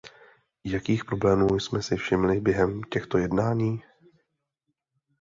Jakých 0.63 1.05
problémů 1.05 1.59
jsme 1.59 1.81
si 1.81 1.95
všimli 1.95 2.39
během 2.41 2.83
těchto 2.83 3.17
jednání? 3.17 3.83